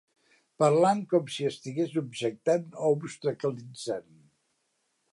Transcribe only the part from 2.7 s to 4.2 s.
o obstaculitzant!